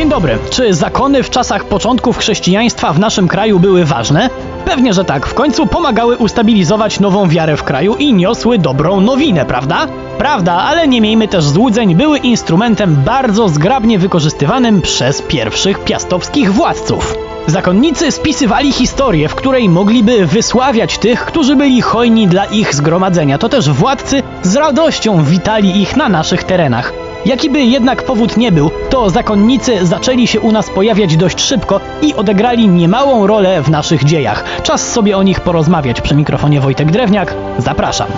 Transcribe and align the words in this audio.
Dzień 0.00 0.08
dobry. 0.08 0.38
Czy 0.50 0.74
zakony 0.74 1.22
w 1.22 1.30
czasach 1.30 1.64
początków 1.64 2.18
chrześcijaństwa 2.18 2.92
w 2.92 2.98
naszym 2.98 3.28
kraju 3.28 3.60
były 3.60 3.84
ważne? 3.84 4.30
Pewnie, 4.64 4.92
że 4.92 5.04
tak. 5.04 5.26
W 5.26 5.34
końcu 5.34 5.66
pomagały 5.66 6.16
ustabilizować 6.16 7.00
nową 7.00 7.28
wiarę 7.28 7.56
w 7.56 7.64
kraju 7.64 7.94
i 7.94 8.12
niosły 8.12 8.58
dobrą 8.58 9.00
nowinę, 9.00 9.44
prawda? 9.44 9.86
Prawda, 10.18 10.52
ale 10.52 10.88
nie 10.88 11.00
miejmy 11.00 11.28
też 11.28 11.44
złudzeń, 11.44 11.94
były 11.94 12.18
instrumentem 12.18 12.96
bardzo 13.04 13.48
zgrabnie 13.48 13.98
wykorzystywanym 13.98 14.82
przez 14.82 15.22
pierwszych 15.22 15.84
piastowskich 15.84 16.52
władców. 16.52 17.14
Zakonnicy 17.46 18.12
spisywali 18.12 18.72
historię, 18.72 19.28
w 19.28 19.34
której 19.34 19.68
mogliby 19.68 20.26
wysławiać 20.26 20.98
tych, 20.98 21.24
którzy 21.24 21.56
byli 21.56 21.80
hojni 21.80 22.28
dla 22.28 22.44
ich 22.44 22.74
zgromadzenia. 22.74 23.38
To 23.38 23.48
też 23.48 23.70
władcy 23.70 24.22
z 24.42 24.56
radością 24.56 25.24
witali 25.24 25.82
ich 25.82 25.96
na 25.96 26.08
naszych 26.08 26.44
terenach. 26.44 27.09
Jaki 27.26 27.50
by 27.50 27.62
jednak 27.62 28.02
powód 28.02 28.36
nie 28.36 28.52
był, 28.52 28.70
to 28.90 29.10
zakonnicy 29.10 29.86
zaczęli 29.86 30.26
się 30.26 30.40
u 30.40 30.52
nas 30.52 30.70
pojawiać 30.70 31.16
dość 31.16 31.40
szybko 31.40 31.80
i 32.02 32.14
odegrali 32.14 32.68
niemałą 32.68 33.26
rolę 33.26 33.62
w 33.62 33.70
naszych 33.70 34.04
dziejach. 34.04 34.44
Czas 34.62 34.92
sobie 34.92 35.16
o 35.16 35.22
nich 35.22 35.40
porozmawiać. 35.40 36.00
Przy 36.00 36.14
mikrofonie 36.14 36.60
Wojtek 36.60 36.90
Drewniak. 36.90 37.34
Zapraszam. 37.58 38.08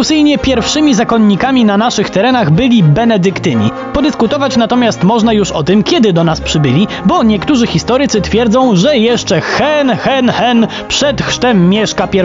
Bezdyskusyjnie 0.00 0.38
pierwszymi 0.38 0.94
zakonnikami 0.94 1.64
na 1.64 1.76
naszych 1.76 2.10
terenach 2.10 2.50
byli 2.50 2.82
benedyktyni. 2.82 3.70
Podyskutować 3.92 4.56
natomiast 4.56 5.02
można 5.02 5.32
już 5.32 5.52
o 5.52 5.62
tym, 5.62 5.82
kiedy 5.82 6.12
do 6.12 6.24
nas 6.24 6.40
przybyli, 6.40 6.86
bo 7.06 7.22
niektórzy 7.22 7.66
historycy 7.66 8.20
twierdzą, 8.20 8.76
że 8.76 8.98
jeszcze 8.98 9.40
hen, 9.40 9.96
hen, 9.96 10.28
hen 10.28 10.66
przed 10.88 11.22
chrztem 11.22 11.68
Mieszka 11.68 12.08
I. 12.12 12.18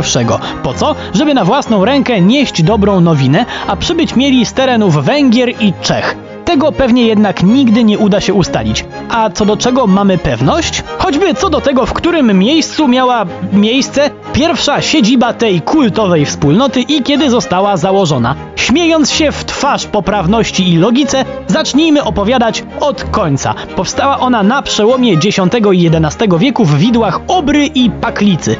Po 0.63 0.73
co? 0.73 0.95
Żeby 1.13 1.33
na 1.33 1.45
własną 1.45 1.85
rękę 1.85 2.21
nieść 2.21 2.63
dobrą 2.63 3.01
nowinę, 3.01 3.45
a 3.67 3.75
przybyć 3.75 4.15
mieli 4.15 4.45
z 4.45 4.53
terenów 4.53 5.05
Węgier 5.05 5.49
i 5.49 5.73
Czech. 5.81 6.34
Tego 6.55 6.71
pewnie 6.71 7.07
jednak 7.07 7.43
nigdy 7.43 7.83
nie 7.83 7.99
uda 7.99 8.21
się 8.21 8.33
ustalić. 8.33 8.85
A 9.09 9.29
co 9.29 9.45
do 9.45 9.57
czego 9.57 9.87
mamy 9.87 10.17
pewność? 10.17 10.83
Choćby 10.97 11.33
co 11.33 11.49
do 11.49 11.61
tego, 11.61 11.85
w 11.85 11.93
którym 11.93 12.39
miejscu 12.39 12.87
miała 12.87 13.25
miejsce 13.53 14.09
pierwsza 14.33 14.81
siedziba 14.81 15.33
tej 15.33 15.61
kultowej 15.61 16.25
wspólnoty 16.25 16.81
i 16.81 17.03
kiedy 17.03 17.29
została 17.29 17.77
założona. 17.77 18.35
Śmiejąc 18.55 19.11
się 19.11 19.31
w 19.31 19.45
twarz 19.45 19.85
poprawności 19.85 20.69
i 20.69 20.77
logice, 20.77 21.25
zacznijmy 21.47 22.03
opowiadać 22.03 22.63
od 22.79 23.03
końca. 23.03 23.53
Powstała 23.75 24.19
ona 24.19 24.43
na 24.43 24.61
przełomie 24.61 25.13
X 25.13 25.25
i 25.73 25.87
XI 25.87 26.25
wieku 26.39 26.65
w 26.65 26.77
widłach 26.77 27.19
Obry 27.27 27.65
i 27.65 27.89
Paklicy. 27.89 28.55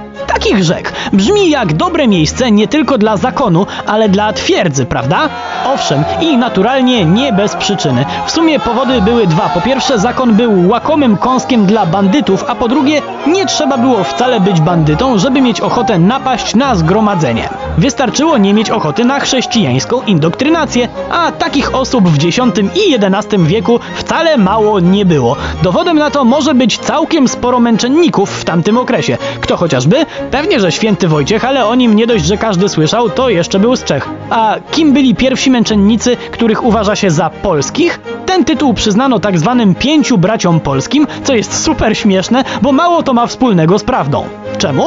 Takich 0.45 0.63
rzek 0.63 0.93
brzmi 1.13 1.49
jak 1.49 1.73
dobre 1.73 2.07
miejsce 2.07 2.51
nie 2.51 2.67
tylko 2.67 2.97
dla 2.97 3.17
zakonu, 3.17 3.65
ale 3.88 4.09
dla 4.09 4.33
twierdzy, 4.33 4.85
prawda? 4.85 5.29
Owszem, 5.73 6.03
i 6.21 6.38
naturalnie 6.38 7.05
nie 7.05 7.33
bez 7.33 7.55
przyczyny. 7.55 8.05
W 8.25 8.31
sumie 8.31 8.59
powody 8.59 9.01
były 9.01 9.27
dwa. 9.27 9.49
Po 9.49 9.61
pierwsze, 9.61 9.99
zakon 9.99 10.33
był 10.33 10.69
łakomym 10.69 11.17
kąskiem 11.17 11.66
dla 11.66 11.85
bandytów, 11.85 12.45
a 12.47 12.55
po 12.55 12.67
drugie, 12.67 13.01
nie 13.27 13.45
trzeba 13.45 13.77
było 13.77 14.03
wcale 14.03 14.39
być 14.39 14.61
bandytą, 14.61 15.17
żeby 15.17 15.41
mieć 15.41 15.61
ochotę 15.61 15.99
napaść 15.99 16.55
na 16.55 16.75
zgromadzenie. 16.75 17.49
Wystarczyło 17.77 18.38
nie 18.38 18.53
mieć 18.53 18.69
ochoty 18.69 19.05
na 19.05 19.19
chrześcijańską 19.19 20.01
indoktrynację, 20.01 20.88
a 21.11 21.31
takich 21.31 21.75
osób 21.75 22.09
w 22.09 22.25
X 22.25 22.39
i 22.75 22.95
XI 22.95 23.38
wieku 23.39 23.79
wcale 23.95 24.38
mało 24.38 24.79
nie 24.79 25.05
było. 25.05 25.35
Dowodem 25.63 25.97
na 25.97 26.09
to 26.09 26.23
może 26.23 26.53
być 26.53 26.77
całkiem 26.77 27.27
sporo 27.27 27.59
męczenników 27.59 28.29
w 28.29 28.45
tamtym 28.45 28.77
okresie. 28.77 29.17
Kto 29.41 29.57
chociażby? 29.57 30.05
Pewnie, 30.36 30.59
że 30.59 30.72
święty 30.72 31.08
Wojciech, 31.08 31.45
ale 31.45 31.66
o 31.66 31.75
nim 31.75 31.95
nie 31.95 32.08
dość, 32.08 32.25
że 32.25 32.38
każdy 32.38 32.69
słyszał, 32.69 33.09
to 33.09 33.30
jeszcze 33.30 33.59
był 33.59 33.75
z 33.75 33.83
Czech. 33.83 34.09
A 34.30 34.55
kim 34.72 34.94
byli 34.94 35.16
pierwsi 35.16 35.52
męczennicy, 35.52 36.17
których 36.31 36.64
uważa 36.64 36.95
się 36.95 37.11
za 37.11 37.30
polskich? 37.30 38.00
Ten 38.25 38.45
tytuł 38.45 38.73
przyznano 38.73 39.19
tak 39.19 39.39
zwanym 39.39 39.75
pięciu 39.75 40.18
braciom 40.18 40.59
polskim, 40.59 41.07
co 41.24 41.34
jest 41.34 41.63
super 41.63 41.97
śmieszne, 41.97 42.44
bo 42.62 42.72
mało 42.72 43.03
to 43.03 43.13
ma 43.13 43.28
wspólnego 43.28 43.79
z 43.79 43.84
prawdą. 43.84 44.25
Czemu? 44.57 44.84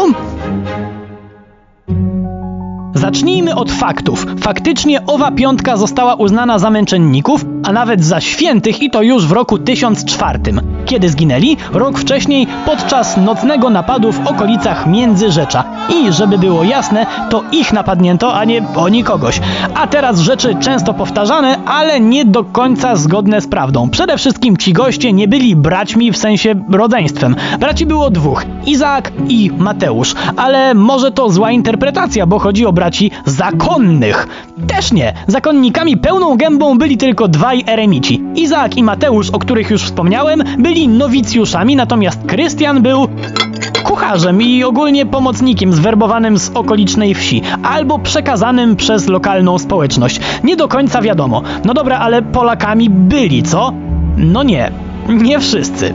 Zacznijmy 2.95 3.55
od 3.55 3.73
faktów. 3.73 4.27
Faktycznie 4.41 5.07
owa 5.07 5.31
piątka 5.31 5.77
została 5.77 6.15
uznana 6.15 6.59
za 6.59 6.71
męczenników, 6.71 7.45
a 7.65 7.73
nawet 7.73 8.05
za 8.05 8.21
świętych 8.21 8.83
i 8.83 8.91
to 8.91 9.03
już 9.03 9.27
w 9.27 9.33
roku 9.33 9.59
1004. 9.59 10.41
Kiedy 10.89 11.09
zginęli? 11.09 11.57
Rok 11.73 11.99
wcześniej 11.99 12.47
podczas 12.67 13.17
nocnego 13.17 13.71
napadu 13.71 14.13
w 14.13 14.27
okolicach 14.27 14.87
Międzyrzecza. 14.87 15.65
I 15.95 16.13
żeby 16.13 16.39
było 16.39 16.65
jasne, 16.65 17.07
to 17.31 17.43
ich 17.53 17.73
napadnięto, 17.73 18.35
a 18.35 18.45
nie 18.45 18.63
oni 18.77 19.05
kogoś. 19.05 19.41
A 19.75 19.87
teraz 19.87 20.19
rzeczy 20.19 20.55
często 20.61 20.95
powtarzane, 20.95 21.59
ale 21.67 22.01
nie 22.01 22.25
do 22.25 22.45
końca 22.45 22.97
zgodne 22.97 23.41
z 23.41 23.49
prawdą. 23.49 23.91
Przede 23.91 24.17
wszystkim 24.17 24.57
ci 24.57 24.73
goście 24.73 25.13
nie 25.13 25.29
byli 25.29 25.57
braćmi 25.57 26.13
w 26.13 26.17
sensie 26.17 26.55
rodzeństwem. 26.71 27.37
Braci 27.61 27.87
było 27.87 28.11
dwóch, 28.11 28.45
Izaak 28.67 29.13
i 29.29 29.51
Mateusz. 29.59 30.15
Ale 30.37 30.75
może 30.75 31.11
to 31.11 31.31
zła 31.31 31.51
interpretacja, 31.51 32.27
bo 32.27 32.39
chodzi 32.39 32.67
o 32.67 32.73
braci 32.73 33.11
zakonnych. 33.25 34.29
Też 34.67 34.93
nie. 34.93 35.15
Zakonnikami 35.27 35.97
pełną 35.97 36.37
gębą 36.37 36.79
byli 36.79 36.97
tylko 36.97 37.29
dwaj 37.29 37.65
eremici. 37.67 38.23
Izaak 38.35 38.77
i 38.77 38.83
Mateusz, 38.83 39.31
o 39.31 39.39
których 39.39 39.71
już 39.71 39.83
wspomniałem, 39.83 40.45
byli 40.59 40.78
nowicjuszami, 40.87 41.77
natomiast 41.77 42.21
Krystian 42.27 42.83
był 42.83 43.09
kucharzem 43.85 44.43
i 44.43 44.65
ogólnie 44.65 45.07
pomocnikiem 45.07 45.73
zwerbowanym 45.73 46.39
z 46.39 46.51
okolicznej 46.55 47.15
wsi, 47.15 47.43
albo 47.63 47.99
przekazanym 47.99 48.77
przez 48.77 49.09
lokalną 49.09 49.59
społeczność. 49.59 50.21
Nie 50.45 50.57
do 50.57 50.69
końca 50.69 51.03
wiadomo. 51.03 51.43
No 51.65 51.75
dobra, 51.75 51.99
ale 51.99 52.23
Polakami 52.23 52.91
byli, 52.91 53.43
co? 53.43 53.73
No 54.17 54.43
nie. 54.43 54.88
Nie 55.09 55.41
wszyscy. 55.41 55.95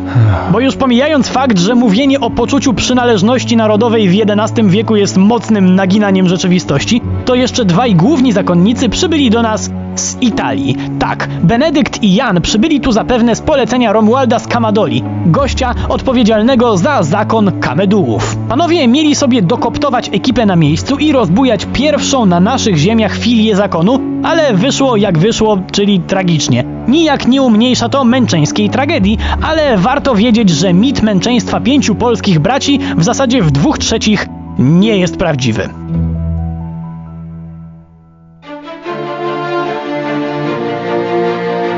Bo 0.51 0.59
już 0.59 0.75
pomijając 0.75 1.27
fakt, 1.27 1.59
że 1.59 1.75
mówienie 1.75 2.19
o 2.19 2.29
poczuciu 2.29 2.73
przynależności 2.73 3.57
narodowej 3.57 4.09
w 4.09 4.21
XI 4.29 4.63
wieku 4.67 4.95
jest 4.95 5.17
mocnym 5.17 5.75
naginaniem 5.75 6.29
rzeczywistości, 6.29 7.01
to 7.25 7.35
jeszcze 7.35 7.65
dwaj 7.65 7.95
główni 7.95 8.31
zakonnicy 8.31 8.89
przybyli 8.89 9.29
do 9.29 9.41
nas 9.41 9.69
z 9.95 10.21
Italii. 10.21 10.77
Tak, 10.99 11.29
Benedykt 11.43 12.03
i 12.03 12.15
Jan 12.15 12.41
przybyli 12.41 12.81
tu 12.81 12.91
zapewne 12.91 13.35
z 13.35 13.41
polecenia 13.41 13.93
Romualda 13.93 14.39
z 14.39 14.47
Kamadoli, 14.47 15.03
gościa 15.25 15.75
odpowiedzialnego 15.89 16.77
za 16.77 17.03
zakon 17.03 17.59
Kamedułów. 17.59 18.35
Panowie 18.49 18.87
mieli 18.87 19.15
sobie 19.15 19.41
dokoptować 19.41 20.09
ekipę 20.13 20.45
na 20.45 20.55
miejscu 20.55 20.97
i 20.97 21.11
rozbujać 21.11 21.67
pierwszą 21.73 22.25
na 22.25 22.39
naszych 22.39 22.77
ziemiach 22.77 23.17
filię 23.17 23.55
zakonu, 23.55 24.12
ale 24.23 24.53
wyszło 24.53 24.97
jak 24.97 25.17
wyszło, 25.17 25.57
czyli 25.71 25.99
tragicznie. 25.99 26.63
Nijak 26.87 27.27
nie 27.27 27.41
umniejsza 27.41 27.89
to 27.89 28.03
męczeńskiej 28.03 28.69
tragedii, 28.69 29.17
ale 29.41 29.77
warto 29.77 30.15
wiedzieć, 30.15 30.49
że 30.49 30.73
mit 30.73 31.01
męczeństwa 31.01 31.59
pięciu 31.59 31.95
polskich 31.95 32.39
braci 32.39 32.79
w 32.97 33.03
zasadzie 33.03 33.41
w 33.41 33.51
dwóch 33.51 33.77
trzecich 33.77 34.27
nie 34.59 34.97
jest 34.97 35.17
prawdziwy. 35.17 35.69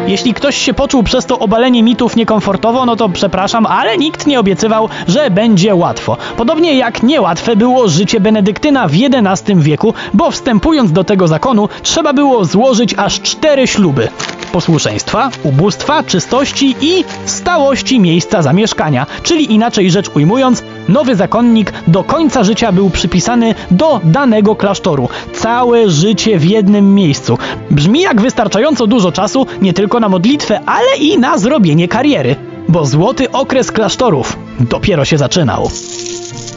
Jeśli 0.07 0.33
ktoś 0.33 0.57
się 0.57 0.73
poczuł 0.73 1.03
przez 1.03 1.25
to 1.25 1.39
obalenie 1.39 1.83
mitów 1.83 2.16
niekomfortowo, 2.16 2.85
no 2.85 2.95
to 2.95 3.09
przepraszam, 3.09 3.66
ale 3.66 3.97
nikt 3.97 4.27
nie 4.27 4.39
obiecywał, 4.39 4.89
że 5.07 5.29
będzie 5.31 5.75
łatwo. 5.75 6.17
Podobnie 6.38 6.77
jak 6.77 7.03
niełatwe 7.03 7.55
było 7.55 7.88
życie 7.88 8.19
Benedyktyna 8.19 8.88
w 8.88 8.91
XI 8.93 9.53
wieku, 9.57 9.93
bo 10.13 10.31
wstępując 10.31 10.91
do 10.91 11.03
tego 11.03 11.27
zakonu 11.27 11.69
trzeba 11.81 12.13
było 12.13 12.45
złożyć 12.45 12.93
aż 12.97 13.21
cztery 13.21 13.67
śluby. 13.67 14.07
Posłuszeństwa, 14.51 15.29
ubóstwa, 15.43 16.03
czystości 16.03 16.75
i 16.81 17.03
stałości 17.25 17.99
miejsca 17.99 18.41
zamieszkania, 18.41 19.05
czyli 19.23 19.53
inaczej 19.53 19.91
rzecz 19.91 20.09
ujmując, 20.16 20.63
nowy 20.90 21.16
zakonnik 21.16 21.73
do 21.88 22.03
końca 22.03 22.44
życia 22.44 22.72
był 22.72 22.90
przypisany 22.90 23.56
do 23.72 24.01
danego 24.03 24.56
klasztoru. 24.56 25.09
Całe 25.34 25.90
życie 25.90 26.40
w 26.40 26.46
jednym 26.46 26.96
miejscu. 26.96 27.37
Brzmi 27.72 28.02
jak 28.02 28.22
wystarczająco 28.22 28.87
dużo 28.87 29.11
czasu 29.11 29.47
nie 29.61 29.73
tylko 29.73 29.99
na 29.99 30.09
modlitwę, 30.09 30.59
ale 30.66 30.97
i 30.99 31.17
na 31.17 31.37
zrobienie 31.37 31.87
kariery. 31.87 32.35
Bo 32.70 32.85
złoty 32.85 33.32
okres 33.32 33.72
klasztorów 33.72 34.37
dopiero 34.59 35.05
się 35.05 35.17
zaczynał. 35.17 35.70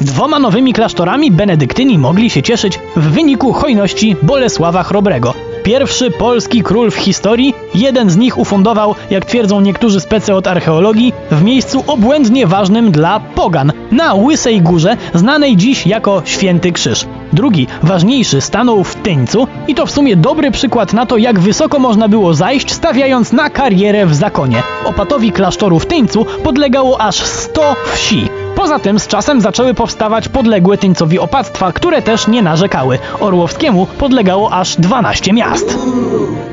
Dwoma 0.00 0.38
nowymi 0.38 0.72
klasztorami 0.72 1.30
benedyktyni 1.30 1.98
mogli 1.98 2.30
się 2.30 2.42
cieszyć 2.42 2.80
w 2.96 3.00
wyniku 3.00 3.52
hojności 3.52 4.16
Bolesława 4.22 4.82
Chrobrego. 4.82 5.47
Pierwszy 5.68 6.10
polski 6.10 6.62
król 6.62 6.90
w 6.90 6.96
historii, 6.96 7.54
jeden 7.74 8.10
z 8.10 8.16
nich 8.16 8.38
ufundował, 8.38 8.94
jak 9.10 9.24
twierdzą 9.24 9.60
niektórzy 9.60 10.00
spece 10.00 10.34
od 10.34 10.46
archeologii, 10.46 11.12
w 11.30 11.42
miejscu 11.42 11.84
obłędnie 11.86 12.46
ważnym 12.46 12.90
dla 12.90 13.20
pogan, 13.20 13.72
na 13.90 14.14
Łysej 14.14 14.62
Górze, 14.62 14.96
znanej 15.14 15.56
dziś 15.56 15.86
jako 15.86 16.22
Święty 16.24 16.72
Krzyż. 16.72 17.06
Drugi, 17.32 17.66
ważniejszy, 17.82 18.40
stanął 18.40 18.84
w 18.84 18.94
Tyńcu 18.94 19.46
i 19.68 19.74
to 19.74 19.86
w 19.86 19.90
sumie 19.90 20.16
dobry 20.16 20.50
przykład 20.50 20.92
na 20.92 21.06
to, 21.06 21.16
jak 21.16 21.40
wysoko 21.40 21.78
można 21.78 22.08
było 22.08 22.34
zajść, 22.34 22.72
stawiając 22.72 23.32
na 23.32 23.50
karierę 23.50 24.06
w 24.06 24.14
zakonie. 24.14 24.62
Opatowi 24.84 25.32
klasztoru 25.32 25.78
w 25.78 25.86
Tyńcu 25.86 26.26
podlegało 26.44 27.00
aż 27.00 27.16
100 27.16 27.74
wsi. 27.94 28.28
Poza 28.58 28.78
tym 28.78 28.98
z 28.98 29.06
czasem 29.06 29.40
zaczęły 29.40 29.74
powstawać 29.74 30.28
podległe 30.28 30.78
Tyńcowi 30.78 31.18
opactwa, 31.18 31.72
które 31.72 32.02
też 32.02 32.28
nie 32.28 32.42
narzekały. 32.42 32.98
Orłowskiemu 33.20 33.86
podlegało 33.86 34.52
aż 34.52 34.76
12 34.76 35.32
miast. 35.32 35.78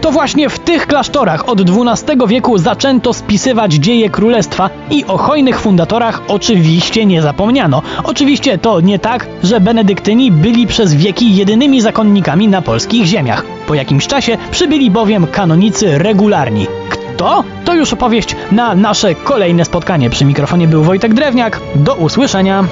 To 0.02 0.12
właśnie 0.12 0.50
w 0.50 0.60
tych 0.60 0.88
klasztorach 0.88 1.50
od 1.50 1.60
XII 1.62 2.28
wieku 2.28 2.58
zaczęto 2.58 3.14
spisywać 3.14 3.74
dzieje 3.74 4.10
królestwa 4.10 4.70
i 4.92 5.06
o 5.06 5.18
hojnych 5.18 5.60
fundatorach 5.60 6.22
oczywiście 6.28 7.06
nie 7.06 7.22
zapomniano. 7.22 7.82
Oczywiście 8.04 8.58
to 8.58 8.82
nie 8.82 9.00
tak, 9.00 9.28
że 9.44 9.60
benedyktyni 9.60 10.32
byli 10.32 10.68
przez 10.68 10.94
wieki 10.94 11.36
jedynymi 11.36 11.82
zakonnikami 11.82 12.48
na 12.48 12.62
polskich 12.62 13.06
ziemiach. 13.06 13.46
Po 13.68 13.74
jakimś 13.74 14.08
czasie 14.08 14.38
przybyli 14.52 14.92
bowiem 14.92 15.28
kanonicy 15.28 15.98
regularni. 15.98 16.68
Kto? 17.16 17.44
To 17.66 17.74
już 17.74 17.94
opowieść 17.94 18.36
na 18.52 18.76
nasze 18.76 19.16
kolejne 19.16 19.66
spotkanie. 19.66 20.10
Przy 20.10 20.26
mikrofonie 20.26 20.68
był 20.68 20.84
Wojtek 20.84 21.14
Drewniak. 21.14 21.62
Do 21.76 21.96
usłyszenia. 21.96 22.64